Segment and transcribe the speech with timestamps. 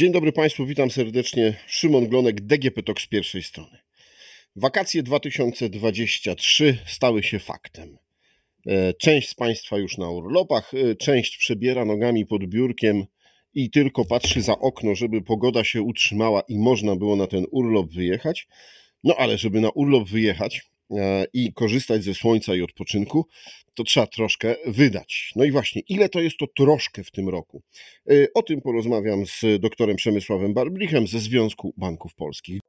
[0.00, 1.54] Dzień dobry Państwu, witam serdecznie.
[1.66, 3.78] Szymon Glonek, DGP Talk z pierwszej strony.
[4.56, 7.98] Wakacje 2023 stały się faktem.
[8.66, 13.04] E, część z Państwa już na urlopach, e, część przebiera nogami pod biurkiem
[13.54, 17.92] i tylko patrzy za okno, żeby pogoda się utrzymała i można było na ten urlop
[17.92, 18.48] wyjechać.
[19.04, 20.69] No ale żeby na urlop wyjechać
[21.32, 23.26] i korzystać ze słońca i odpoczynku,
[23.74, 25.32] to trzeba troszkę wydać.
[25.36, 27.62] No i właśnie, ile to jest to troszkę w tym roku?
[28.34, 32.60] O tym porozmawiam z doktorem Przemysławem Barblichem ze Związku Banków Polskich.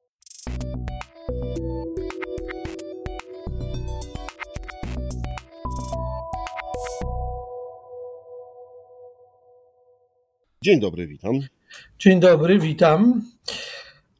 [10.63, 11.39] Dzień dobry, witam.
[11.99, 13.21] Dzień dobry, witam.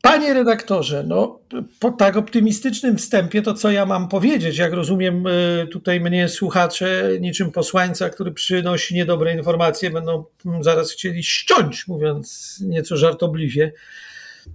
[0.02, 1.40] Panie redaktorze, no
[1.80, 4.58] po tak optymistycznym wstępie to co ja mam powiedzieć?
[4.58, 10.24] Jak rozumiem, y, tutaj mnie słuchacze, niczym posłańca, który przynosi niedobre informacje, będą
[10.62, 13.72] zaraz chcieli ściąć, mówiąc nieco żartobliwie.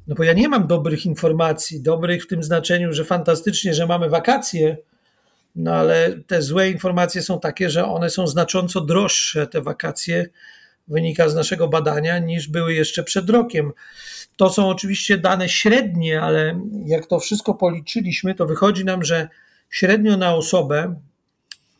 [0.06, 4.08] No bo ja nie mam dobrych informacji, dobrych w tym znaczeniu, że fantastycznie, że mamy
[4.08, 4.76] wakacje,
[5.56, 10.26] no ale te złe informacje są takie, że one są znacząco droższe, te wakacje,
[10.88, 13.72] wynika z naszego badania, niż były jeszcze przed rokiem.
[14.36, 19.28] To są oczywiście dane średnie, ale jak to wszystko policzyliśmy, to wychodzi nam, że
[19.70, 21.00] średnio na osobę,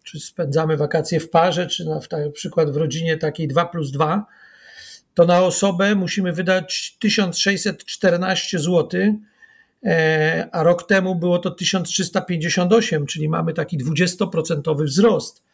[0.05, 4.27] czy spędzamy wakacje w parze, czy na, na przykład w rodzinie takiej 2 plus 2,
[5.15, 9.01] to na osobę musimy wydać 1614 zł,
[9.85, 15.47] e, a rok temu było to 1358, czyli mamy taki 20% wzrost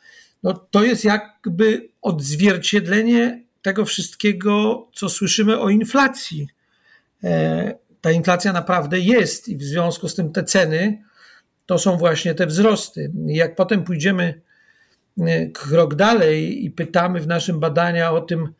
[0.42, 6.48] no to jest jakby odzwierciedlenie tego wszystkiego, co słyszymy o inflacji.
[7.24, 11.02] E, ta inflacja naprawdę jest i w związku z tym te ceny
[11.66, 13.12] to są właśnie te wzrosty.
[13.26, 14.40] Jak potem pójdziemy
[15.18, 18.52] e, krok dalej i pytamy w naszym badaniu o tym,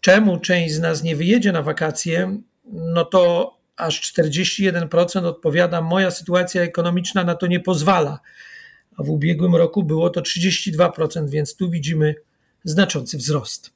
[0.00, 2.38] czemu część z nas nie wyjedzie na wakacje,
[2.72, 8.20] no to aż 41% odpowiada, moja sytuacja ekonomiczna na to nie pozwala
[8.96, 12.14] a w ubiegłym roku było to 32%, więc tu widzimy
[12.64, 13.70] znaczący wzrost.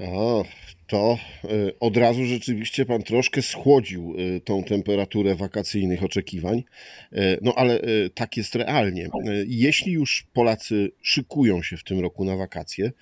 [0.00, 0.44] O,
[0.88, 6.64] to y, od razu rzeczywiście pan troszkę schłodził y, tą temperaturę wakacyjnych oczekiwań.
[7.12, 7.80] Y, no ale
[8.14, 9.08] tak jest realnie.
[9.46, 12.92] Jeśli już Polacy szykują się w tym roku na wakacje,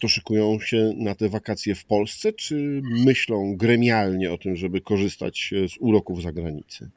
[0.00, 5.50] to szykują się na te wakacje w Polsce, czy myślą gremialnie o tym, żeby korzystać
[5.68, 6.90] z uroków zagranicy?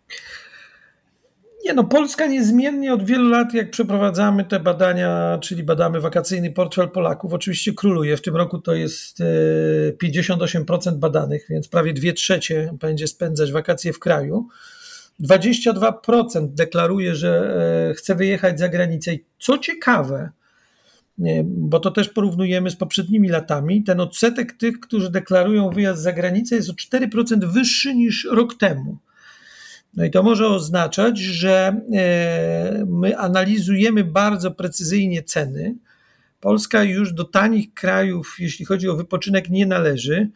[1.66, 6.90] Nie no, Polska niezmiennie od wielu lat, jak przeprowadzamy te badania, czyli badamy wakacyjny portfel
[6.90, 8.18] Polaków, oczywiście króluje.
[8.18, 9.18] W tym roku to jest
[10.04, 14.48] 58% e, badanych, więc prawie 2 trzecie będzie spędzać wakacje w kraju.
[15.24, 17.58] 22% deklaruje, że
[17.90, 19.14] e, chce wyjechać za granicę.
[19.14, 20.30] I co ciekawe,
[21.46, 26.56] bo to też porównujemy z poprzednimi latami, ten odsetek tych, którzy deklarują wyjazd za granicę
[26.56, 28.98] jest o 4% wyższy niż rok temu.
[29.94, 35.76] No i to może oznaczać, że e, my analizujemy bardzo precyzyjnie ceny.
[36.40, 40.30] Polska już do tanich krajów, jeśli chodzi o wypoczynek, nie należy.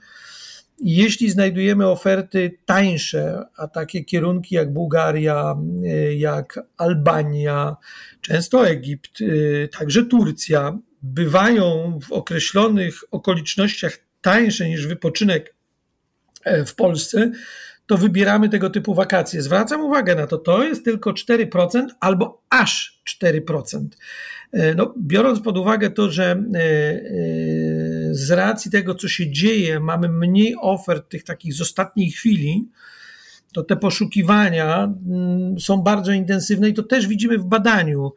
[0.80, 5.56] Jeśli znajdujemy oferty tańsze, a takie kierunki jak Bułgaria,
[5.86, 7.76] e, jak Albania,
[8.22, 15.56] często Egipt, e, także Turcja, bywają w określonych okolicznościach tańsze niż wypoczynek
[16.66, 17.32] w Polsce,
[17.86, 19.42] to wybieramy tego typu wakacje.
[19.42, 23.86] Zwracam uwagę na to, to jest tylko 4% albo aż 4%.
[24.52, 27.04] E, no, biorąc pod uwagę to, że e, e,
[28.12, 32.68] z racji tego, co się dzieje, mamy mniej ofert tych takich z ostatniej chwili,
[33.54, 38.12] to te poszukiwania mm, są bardzo intensywne i to też widzimy w badaniu,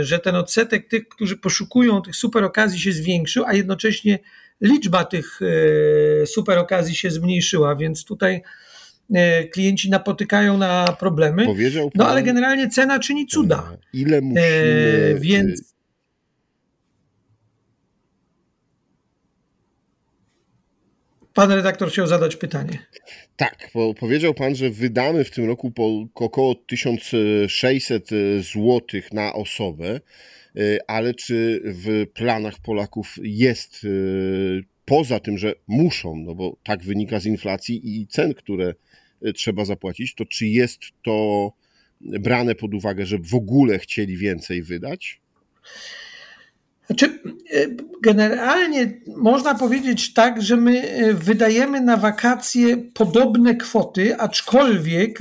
[0.00, 4.18] że ten odsetek tych, którzy poszukują tych super okazji się zwiększył, a jednocześnie
[4.60, 5.40] liczba tych
[6.22, 8.42] e, super okazji się zmniejszyła, więc tutaj
[9.14, 11.44] e, klienci napotykają na problemy.
[11.44, 13.70] Powiedział pan, no ale generalnie cena czyni cuda.
[13.72, 14.46] E, ile musimy...
[14.46, 15.77] E, więc
[21.38, 22.78] Pan redaktor chciał zadać pytanie.
[23.36, 23.70] Tak,
[24.00, 25.72] powiedział pan, że wydamy w tym roku
[26.14, 28.08] około 1600
[28.40, 28.80] zł
[29.12, 30.00] na osobę.
[30.56, 36.82] Y, ale czy w planach Polaków jest y, poza tym, że muszą, no bo tak
[36.82, 38.74] wynika z inflacji i cen, które
[39.26, 41.52] y, trzeba zapłacić, to czy jest to
[42.00, 45.20] brane pod uwagę, że w ogóle chcieli więcej wydać?
[46.88, 47.18] Znaczy,
[48.02, 50.82] generalnie można powiedzieć tak, że my
[51.14, 55.18] wydajemy na wakacje podobne kwoty, aczkolwiek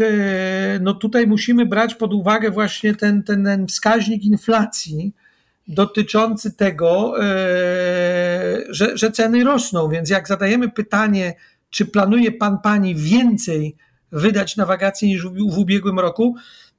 [0.82, 5.14] no tutaj musimy brać pod uwagę właśnie ten, ten, ten wskaźnik inflacji,
[5.68, 7.26] dotyczący tego, e,
[8.70, 11.34] że, że ceny rosną, więc jak zadajemy pytanie,
[11.70, 13.76] czy planuje pan, pani więcej
[14.12, 16.36] wydać na wakacje niż w ubiegłym roku,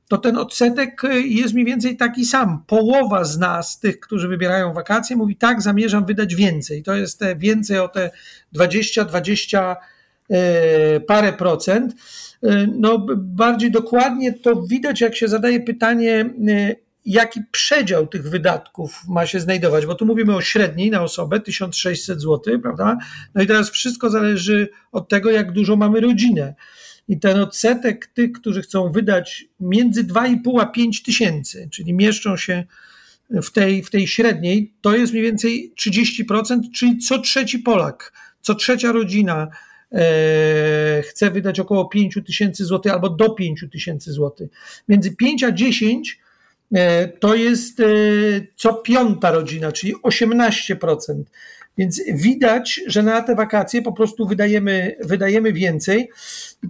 [0.09, 2.63] to ten odsetek jest mniej więcej taki sam.
[2.67, 6.83] Połowa z nas, tych, którzy wybierają wakacje, mówi tak, zamierzam wydać więcej.
[6.83, 8.11] To jest te więcej o te
[8.53, 9.77] 20, 20
[10.31, 11.95] e, parę procent.
[12.43, 16.31] E, no, bardziej dokładnie to widać, jak się zadaje pytanie,
[17.09, 22.21] jaki przedział tych wydatków ma się znajdować, bo tu mówimy o średniej na osobę 1600
[22.21, 22.99] zł, prawda?
[23.35, 26.55] No i teraz wszystko zależy od tego, jak dużo mamy rodzinę.
[27.09, 32.65] I ten odsetek tych, którzy chcą wydać między 2,5 a 5 tysięcy, czyli mieszczą się
[33.31, 38.55] w tej, w tej średniej, to jest mniej więcej 30%, czyli co trzeci Polak, co
[38.55, 39.49] trzecia rodzina
[39.93, 44.51] e, chce wydać około 5 tysięcy złotych albo do 5 tysięcy złotych.
[44.89, 46.21] Między 5 a 10
[46.73, 47.85] e, to jest e,
[48.57, 51.23] co piąta rodzina, czyli 18%.
[51.79, 56.11] Więc widać, że na te wakacje po prostu wydajemy, wydajemy więcej.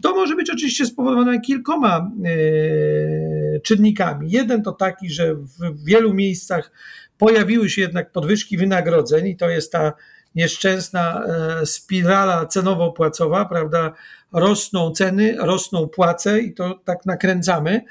[0.03, 4.31] To może być oczywiście spowodowane kilkoma e, czynnikami.
[4.31, 6.71] Jeden to taki, że w wielu miejscach
[7.19, 9.93] pojawiły się jednak podwyżki wynagrodzeń i to jest ta
[10.35, 13.93] nieszczęsna e, spirala cenowo-płacowa, prawda?
[14.33, 17.85] Rosną ceny, rosną płace i to tak nakręcamy.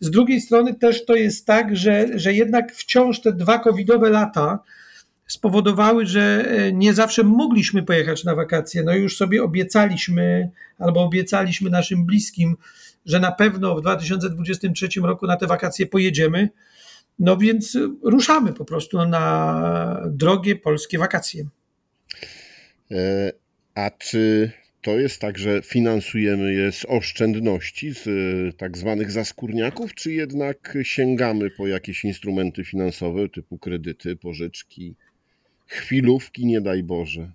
[0.00, 4.58] Z drugiej strony też to jest tak, że, że jednak wciąż te dwa covidowe lata,
[5.26, 8.82] spowodowały, że e, nie zawsze mogliśmy pojechać na wakacje.
[8.82, 12.56] No już sobie obiecaliśmy, albo obiecaliśmy naszym bliskim,
[13.06, 16.48] że na pewno w 2023 roku na te wakacje pojedziemy.
[17.18, 21.46] No więc ruszamy po prostu na drogie polskie wakacje.
[22.90, 23.32] E,
[23.74, 24.50] a czy
[24.82, 30.78] to jest tak, że finansujemy je z oszczędności, z e, tak zwanych zaskórniaków, czy jednak
[30.82, 34.94] sięgamy po jakieś instrumenty finansowe typu kredyty, pożyczki?
[35.66, 37.30] Chwilówki, nie daj Boże.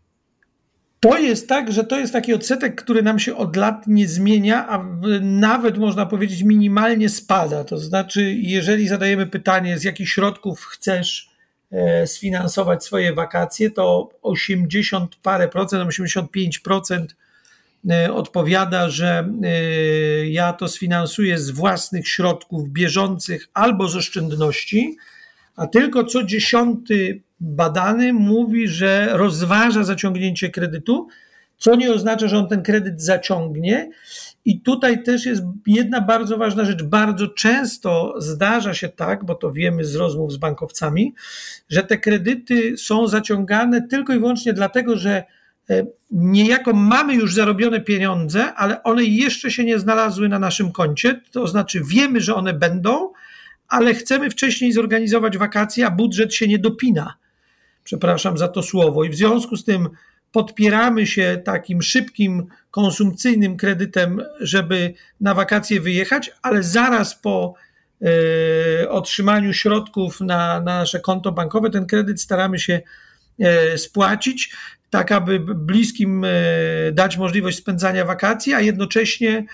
[1.01, 4.67] To jest tak, że to jest taki odsetek, który nam się od lat nie zmienia,
[4.67, 4.85] a
[5.21, 7.63] nawet można powiedzieć minimalnie spada.
[7.63, 11.29] To znaczy, jeżeli zadajemy pytanie, z jakich środków chcesz
[11.71, 17.15] e, sfinansować swoje wakacje, to 80 parę procent, 85 procent
[17.89, 24.97] e, odpowiada, że e, ja to sfinansuję z własnych środków bieżących albo z oszczędności,
[25.55, 31.07] a tylko co dziesiąty badany mówi, że rozważa zaciągnięcie kredytu,
[31.57, 33.89] co nie oznacza, że on ten kredyt zaciągnie.
[34.45, 36.83] I tutaj też jest jedna bardzo ważna rzecz.
[36.83, 41.13] Bardzo często zdarza się tak, bo to wiemy z rozmów z bankowcami,
[41.69, 45.23] że te kredyty są zaciągane tylko i wyłącznie dlatego, że
[45.69, 51.21] e, niejako mamy już zarobione pieniądze, ale one jeszcze się nie znalazły na naszym koncie.
[51.31, 53.11] To znaczy wiemy, że one będą,
[53.67, 57.21] ale chcemy wcześniej zorganizować wakacje, a budżet się nie dopina
[57.91, 59.89] przepraszam za to słowo, i w związku z tym
[60.31, 67.53] podpieramy się takim szybkim, konsumpcyjnym kredytem, żeby na wakacje wyjechać, ale zaraz po
[68.01, 72.81] e, otrzymaniu środków na, na nasze konto bankowe ten kredyt staramy się
[73.39, 74.53] e, spłacić,
[74.89, 76.29] tak aby bliskim e,
[76.91, 79.45] dać możliwość spędzania wakacji, a jednocześnie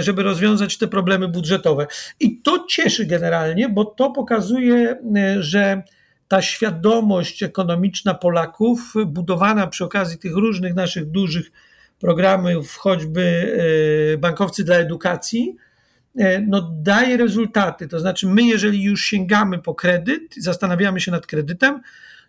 [0.00, 1.86] żeby rozwiązać te problemy budżetowe.
[2.20, 4.96] I to cieszy generalnie, bo to pokazuje,
[5.38, 5.82] że
[6.32, 11.50] ta świadomość ekonomiczna Polaków, budowana przy okazji tych różnych naszych dużych
[12.00, 13.56] programów, choćby
[14.14, 15.56] e, bankowcy dla edukacji,
[16.18, 17.88] e, no daje rezultaty.
[17.88, 21.80] To znaczy, my, jeżeli już sięgamy po kredyt, zastanawiamy się nad kredytem,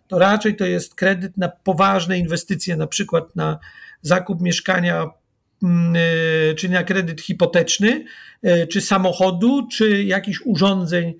[0.08, 3.58] to raczej to jest kredyt na poważne inwestycje, na przykład na
[4.02, 5.06] zakup mieszkania,
[5.62, 5.94] mm,
[6.50, 8.04] e, czy na kredyt hipoteczny,
[8.70, 11.14] czy samochodu, czy jakichś urządzeń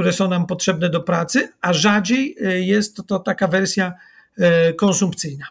[0.00, 3.94] które są nam potrzebne do pracy, a rzadziej e, jest to, taka wersja
[4.38, 5.46] e, konsumpcyjna.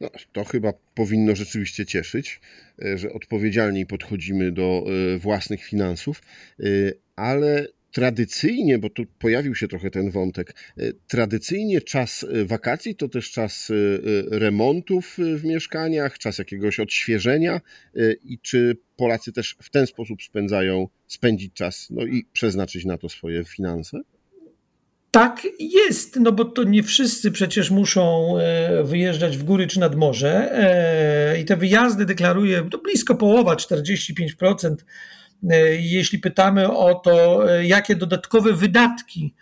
[0.00, 2.40] No, to chyba powinno rzeczywiście cieszyć,
[2.82, 4.84] e, że odpowiedzialniej podchodzimy do
[5.18, 6.22] własnych finansów,
[7.16, 10.54] ale tradycyjnie, bo tu pojawił się trochę ten wątek,
[11.08, 13.72] tradycyjnie czas wakacji to też czas
[14.30, 17.60] remontów w mieszkaniach, czas jakiegoś odświeżenia
[18.24, 23.08] i czy Polacy też w ten sposób spędzają, spędzić czas no i przeznaczyć na to
[23.08, 24.00] swoje finanse?
[25.10, 29.96] Tak jest, no bo to nie wszyscy przecież muszą e, wyjeżdżać w góry czy nad
[29.96, 34.74] morze e, i te wyjazdy deklaruje to blisko połowa, 45%.
[35.50, 39.34] E, jeśli pytamy o to, jakie dodatkowe wydatki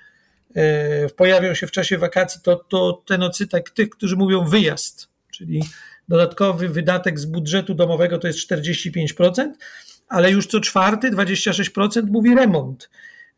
[1.17, 5.63] pojawią się w czasie wakacji, to, to ten odsetek tych, którzy mówią wyjazd, czyli
[6.09, 9.49] dodatkowy wydatek z budżetu domowego to jest 45%,
[10.09, 12.91] ale już co czwarty, 26% mówi remont.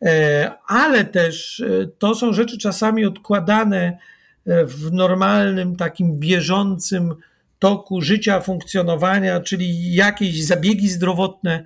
[0.03, 3.99] E, ale też e, to są rzeczy czasami odkładane
[4.47, 7.15] w normalnym, takim bieżącym
[7.59, 11.65] toku życia, funkcjonowania, czyli jakieś zabiegi zdrowotne,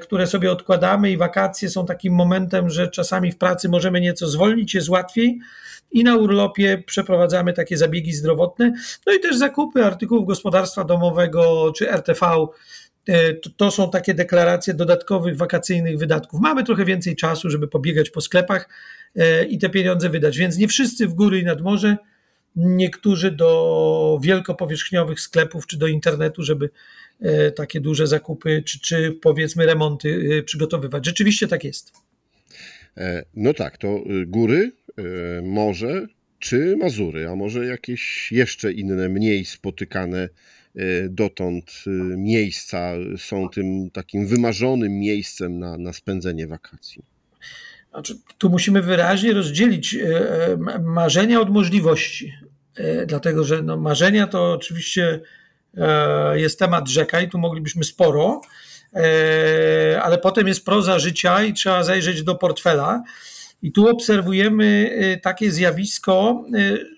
[0.00, 4.74] które sobie odkładamy, i wakacje są takim momentem, że czasami w pracy możemy nieco zwolnić,
[4.74, 5.38] jest łatwiej.
[5.92, 8.72] I na urlopie przeprowadzamy takie zabiegi zdrowotne,
[9.06, 12.26] no i też zakupy artykułów gospodarstwa domowego czy RTV
[13.06, 16.40] E, to, to, są takie deklaracje dodatkowych wakacyjnych wydatków.
[16.40, 18.68] Mamy trochę więcej czasu, żeby pobiegać po sklepach
[19.16, 21.96] e, i te pieniądze wydać, więc nie wszyscy w góry i nad morze,
[22.56, 26.70] niektórzy do wielkopowierzchniowych sklepów czy do internetu, żeby
[27.20, 31.06] e, takie duże zakupy czy, czy powiedzmy remonty przygotowywać.
[31.06, 31.92] Rzeczywiście tak jest.
[33.34, 34.72] No tak, to góry,
[35.42, 36.06] morze
[36.38, 40.28] czy Mazury, a może jakieś jeszcze inne, mniej spotykane
[40.76, 47.02] E, dotąd e, miejsca są tym takim wymarzonym miejscem na, na spędzenie wakacji?
[47.90, 52.32] Znaczy, tu musimy wyraźnie rozdzielić e, marzenia od możliwości.
[53.06, 55.20] Dlatego, że no, marzenia to oczywiście
[56.34, 58.40] jest temat rzeka i tu moglibyśmy sporo,
[60.02, 63.02] ale potem jest proza życia i trzeba zajrzeć do portfela.
[63.62, 64.90] I tu obserwujemy
[65.22, 66.44] takie zjawisko,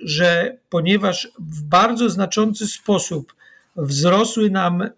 [0.04, 3.32] że ponieważ w bardzo znaczący sposób
[3.78, 4.90] wzrosły nam e,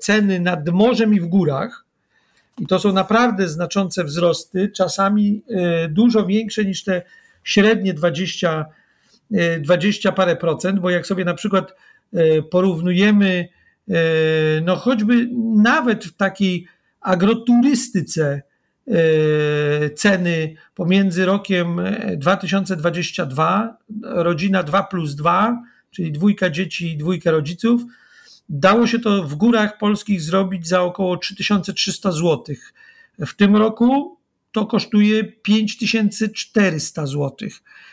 [0.00, 1.84] ceny nad morzem i w górach.
[2.60, 7.02] I to są naprawdę znaczące wzrosty, czasami e, dużo większe niż te
[7.44, 8.66] średnie 20,
[9.60, 11.74] 20 e, parę procent, bo jak sobie na przykład
[12.50, 13.48] porównujemy,
[14.62, 16.66] no choćby nawet w takiej
[17.00, 18.42] agroturystyce
[19.94, 21.80] ceny pomiędzy rokiem
[22.16, 27.82] 2022, rodzina 2 plus 2, czyli dwójka dzieci i dwójka rodziców.
[28.48, 32.44] Dało się to w górach polskich zrobić za około 3300 zł.
[33.18, 34.19] W tym roku
[34.52, 37.48] to kosztuje 5400 zł.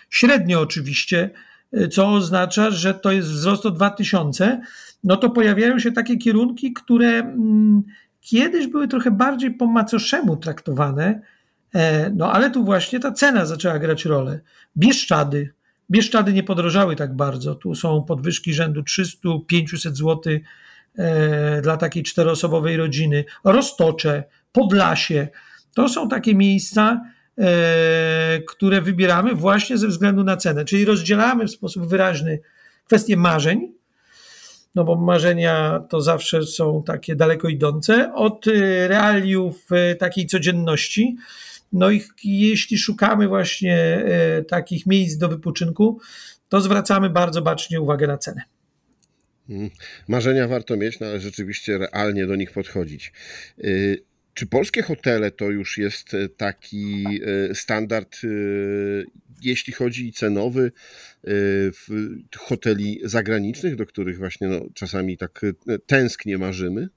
[0.09, 1.29] Średnio oczywiście,
[1.91, 4.61] co oznacza, że to jest wzrost o 2000.
[5.03, 7.83] No to pojawiają się takie kierunki, które mm,
[8.21, 11.21] kiedyś były trochę bardziej po macoszemu traktowane,
[11.73, 14.39] e, no ale tu właśnie ta cena zaczęła grać rolę.
[14.77, 15.57] Bieszczady,
[15.91, 17.55] Bieszczady nie podrożały tak bardzo.
[17.55, 20.33] Tu są podwyżki rzędu 300-500 zł
[20.97, 23.25] e, dla takiej czteroosobowej rodziny.
[23.43, 25.27] Roztocze, Podlasie
[25.77, 27.01] to są takie miejsca,
[27.37, 30.65] e, które wybieramy właśnie ze względu na cenę.
[30.65, 32.39] Czyli rozdzielamy w sposób wyraźny
[32.85, 33.73] kwestie marzeń,
[34.75, 39.67] no bo marzenia to zawsze są takie daleko idące, od e, realiów
[39.99, 41.15] takiej codzienności.
[41.73, 45.99] No i jeśli szukamy właśnie e, takich miejsc do wypoczynku,
[46.49, 48.41] to zwracamy bardzo bacznie uwagę na cenę.
[49.49, 49.69] Mm.
[50.07, 53.13] Marzenia warto mieć, no ale rzeczywiście realnie do nich podchodzić.
[54.37, 57.19] E, czy polskie hotele to już jest e, taki
[57.53, 58.17] standard,
[59.41, 60.71] jeśli chodzi cenowy,
[62.37, 65.41] hoteli zagranicznych, do których właśnie no, czasami tak
[65.85, 66.89] tęsknie marzymy?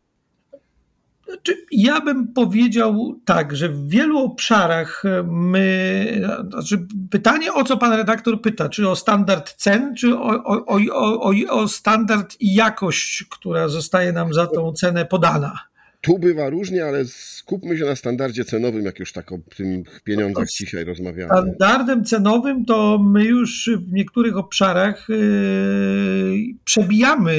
[1.26, 6.22] Znaczy, ja bym powiedział tak, że w wielu obszarach my.
[6.50, 8.68] Znaczy pytanie, o co pan redaktor pyta?
[8.68, 14.34] Czy o standard cen, czy o, o, o, o, standard i jakość, która zostaje nam
[14.34, 15.70] za tą cenę podana?
[16.00, 20.48] Tu bywa różnie, ale skupmy się na standardzie cenowym, jak już tak o tych pieniądzach
[20.48, 21.30] dzisiaj rozmawiamy.
[21.32, 27.36] Standardem cenowym to my już w niektórych obszarach yy, przebijamy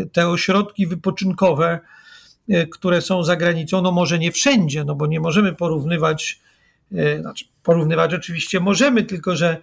[0.00, 1.80] yy, te ośrodki wypoczynkowe
[2.50, 6.40] E, które są za granicą, no może nie wszędzie, no bo nie możemy porównywać,
[7.20, 9.56] znaczy porównywać oczywiście możemy, tylko że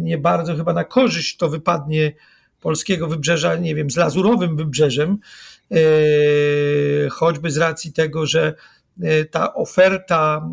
[0.00, 2.12] nie bardzo chyba na korzyść to wypadnie
[2.60, 5.18] polskiego wybrzeża, nie wiem, z lazurowym wybrzeżem,
[7.10, 8.54] choćby z racji tego, że
[9.30, 10.48] ta oferta,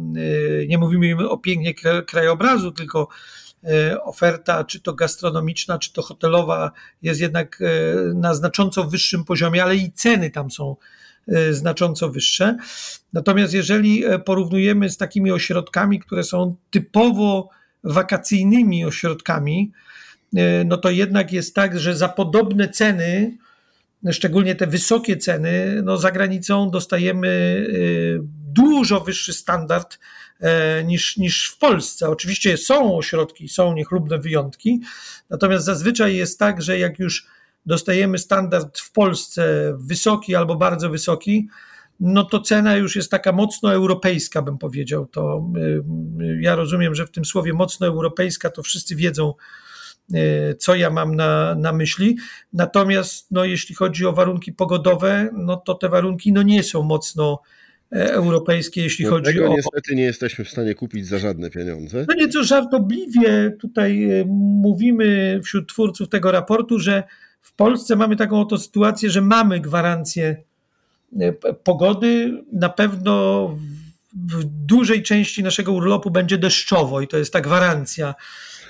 [0.68, 1.74] nie mówimy o pięknie
[2.08, 3.08] krajobrazu, tylko
[4.04, 7.60] oferta, czy to gastronomiczna, czy to hotelowa, jest jednak
[8.14, 10.76] na znacząco wyższym poziomie, ale i ceny tam są
[11.52, 12.58] znacząco wyższe.
[13.14, 17.50] Natomiast jeżeli e, porównujemy z takimi ośrodkami, które są typowo
[17.84, 19.72] wakacyjnymi ośrodkami,
[20.66, 23.38] no to jednak jest tak, że za podobne ceny,
[24.12, 28.20] szczególnie te wysokie ceny, no za granicą dostajemy y,
[28.54, 30.00] dużo wyższy standard
[30.40, 32.10] e, niż, niż w Polsce.
[32.10, 34.82] Oczywiście są ośrodki, są niechlubne wyjątki,
[35.30, 37.28] natomiast zazwyczaj jest tak, że jak już
[37.66, 41.48] dostajemy standard w Polsce wysoki albo bardzo wysoki,
[42.00, 45.06] no to cena już jest taka mocno europejska, bym powiedział.
[45.06, 45.60] To y,
[46.24, 49.34] y, ja rozumiem, że w tym słowie mocno europejska to wszyscy wiedzą,
[50.58, 52.18] co ja mam na, na myśli.
[52.54, 57.42] Natomiast no, jeśli chodzi o warunki pogodowe, no to te warunki no, nie są mocno
[57.92, 59.56] europejskie, jeśli no chodzi tego o.
[59.56, 62.06] niestety nie jesteśmy w stanie kupić za żadne pieniądze.
[62.10, 64.08] No nieco żartobliwie tutaj
[64.62, 67.04] mówimy wśród twórców tego raportu, że
[67.42, 70.44] w Polsce mamy taką oto sytuację, że mamy gwarancję
[71.64, 72.44] pogody.
[72.54, 73.48] Na pewno
[74.14, 78.16] w dużej części naszego urlopu będzie deszczowo i to jest ta gwarancja.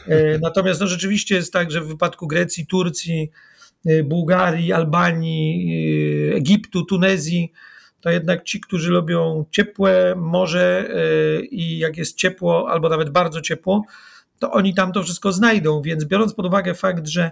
[0.07, 3.31] E, natomiast no, rzeczywiście jest tak, że w wypadku Grecji, Turcji,
[3.85, 5.71] e, Bułgarii, Albanii,
[6.31, 7.51] e, Egiptu, Tunezji,
[8.01, 10.89] to jednak ci, którzy lubią ciepłe morze
[11.51, 13.85] i jak jest ciepło, albo nawet bardzo ciepło,
[14.39, 15.81] to oni tam to wszystko znajdą.
[15.81, 17.31] Więc biorąc pod uwagę fakt, że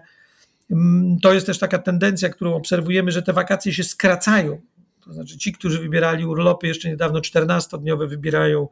[0.71, 4.61] mm, to jest też taka tendencja, którą obserwujemy, że te wakacje się skracają.
[5.05, 8.67] To znaczy ci, którzy wybierali urlopy jeszcze niedawno 14-dniowe, wybierają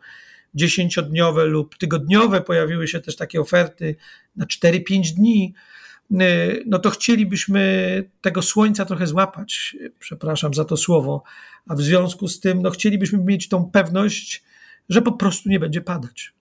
[0.55, 2.41] 10-dniowe lub tygodniowe.
[2.41, 3.95] Pojawiły się też takie oferty
[4.35, 5.53] na 4-5 dni.
[6.65, 11.23] No to chcielibyśmy tego słońca trochę złapać, przepraszam za to słowo,
[11.67, 14.43] a w związku z tym no chcielibyśmy mieć tą pewność,
[14.89, 16.33] że po prostu nie będzie padać.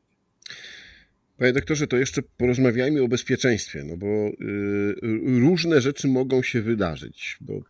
[1.40, 4.94] Panie doktorze, to jeszcze porozmawiajmy o bezpieczeństwie, no bo y,
[5.40, 7.62] różne rzeczy mogą się wydarzyć, bo y,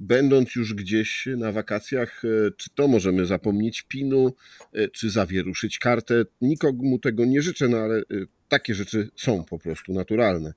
[0.00, 4.34] będąc już gdzieś na wakacjach, y, czy to możemy zapomnieć pinu,
[4.76, 6.24] y, czy zawieruszyć kartę.
[6.40, 10.54] Nikomu tego nie życzę, no ale y, takie rzeczy są po prostu naturalne.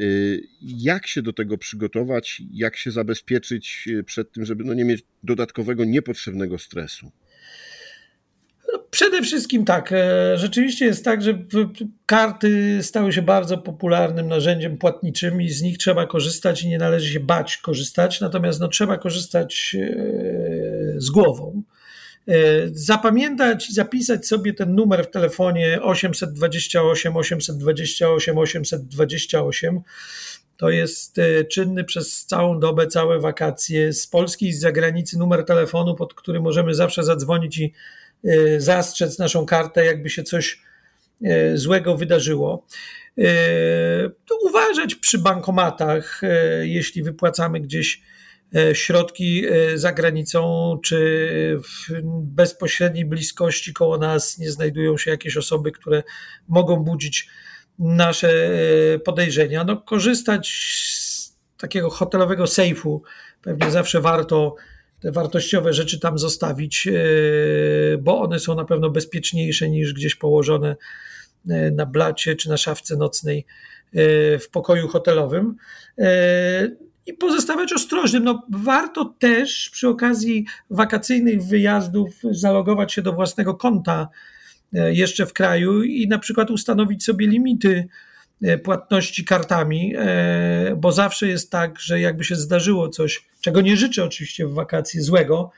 [0.00, 5.02] Y, jak się do tego przygotować, jak się zabezpieczyć przed tym, żeby no nie mieć
[5.22, 7.10] dodatkowego, niepotrzebnego stresu?
[8.90, 9.92] Przede wszystkim tak.
[9.92, 11.38] E, rzeczywiście jest tak, że
[12.06, 17.12] karty stały się bardzo popularnym narzędziem płatniczym i z nich trzeba korzystać i nie należy
[17.12, 19.94] się bać korzystać, natomiast no, trzeba korzystać e,
[20.96, 21.62] z głową.
[22.28, 22.34] E,
[22.72, 29.80] zapamiętać i zapisać sobie ten numer w telefonie 828 828 828.
[30.56, 31.16] To jest
[31.52, 36.40] czynny przez całą dobę, całe wakacje z Polski i z zagranicy numer telefonu, pod który
[36.40, 37.72] możemy zawsze zadzwonić i
[38.58, 40.62] zastrzec naszą kartę, jakby się coś
[41.24, 42.66] y, złego wydarzyło.
[43.18, 43.24] Y,
[44.48, 46.20] uważać przy bankomatach,
[46.62, 48.02] jeśli wypłacamy gdzieś
[48.72, 56.02] środki za granicą, czy w bezpośredniej bliskości koło nas nie znajdują się jakieś osoby, które
[56.48, 57.28] mogą budzić
[57.78, 58.50] nasze
[59.04, 59.64] podejrzenia.
[59.64, 60.48] No, korzystać
[60.94, 63.02] z takiego hotelowego sejfu
[63.42, 64.56] pewnie zawsze warto
[65.00, 66.92] te wartościowe rzeczy tam zostawić, e,
[67.98, 70.76] bo one są na pewno bezpieczniejsze niż gdzieś położone
[71.48, 73.46] e, na blacie czy na szafce nocnej
[73.92, 75.56] e, w pokoju hotelowym.
[77.06, 78.24] I pozostawać ostrożnym.
[78.24, 84.08] No, warto też przy okazji wakacyjnych wyjazdów zalogować się do własnego konta
[84.72, 87.88] jeszcze w kraju i na przykład ustanowić sobie limity
[88.64, 94.04] płatności kartami, e, bo zawsze jest tak, że jakby się zdarzyło coś, czego nie życzę
[94.04, 95.50] oczywiście w wakacje złego,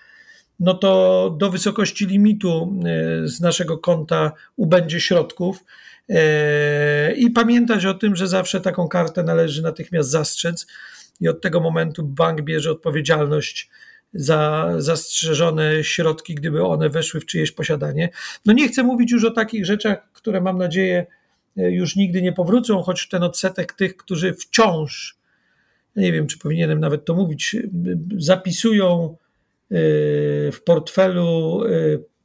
[0.60, 5.64] no to do wysokości limitu e, z naszego konta ubędzie środków.
[7.16, 10.66] I pamiętać o tym, że zawsze taką kartę należy natychmiast zastrzec,
[11.20, 13.70] i od tego momentu bank bierze odpowiedzialność
[14.14, 18.08] za zastrzeżone środki, gdyby one weszły w czyjeś posiadanie.
[18.46, 21.21] No nie chcę mówić już o takich rzeczach, które mam nadzieję, E,
[21.56, 25.16] już nigdy nie powrócą, choć ten odsetek tych, którzy wciąż,
[25.96, 27.60] nie wiem, czy powinienem nawet to mówić, e,
[28.18, 29.76] zapisują e,
[30.52, 31.60] w portfelu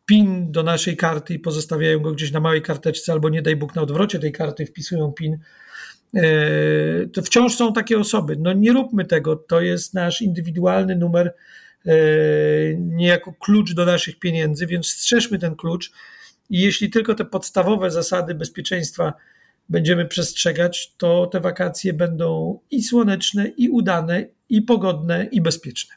[0.06, 3.76] PIN do naszej karty i pozostawiają go gdzieś na małej karteczce, albo nie daj Bóg
[3.76, 5.38] na odwrocie tej karty wpisują PIN.
[7.14, 8.36] To wciąż są takie osoby.
[8.40, 9.36] No nie róbmy tego.
[9.36, 11.34] To jest nasz indywidualny numer,
[12.78, 15.92] niejako klucz do naszych pieniędzy, więc strzeżmy ten klucz
[16.50, 19.14] i jeśli tylko te podstawowe zasady bezpieczeństwa
[19.70, 25.96] będziemy przestrzegać, to te wakacje będą i słoneczne, i udane, i pogodne, i bezpieczne.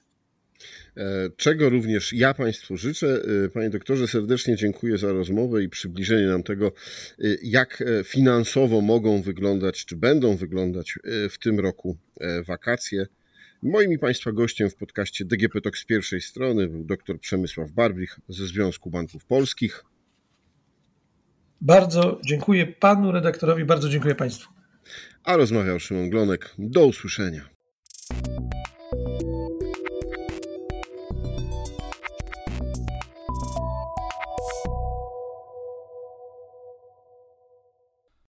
[0.97, 3.23] E, czego również ja Państwu życzę.
[3.45, 9.23] E, panie doktorze, serdecznie dziękuję za rozmowę i przybliżenie nam tego, e, jak finansowo mogą
[9.23, 10.99] wyglądać, czy będą wyglądać
[11.31, 11.97] w tym roku
[12.47, 13.07] wakacje.
[13.63, 18.47] Moim i Państwa gościem w podcaście DGP z pierwszej strony był dr Przemysław Barbich ze
[18.47, 19.85] Związku Banków Polskich.
[21.61, 24.53] Bardzo dziękuję panu redaktorowi, bardzo dziękuję państwu.
[25.25, 26.55] A rozmawiał Szymon Glonek.
[26.59, 27.60] Do usłyszenia.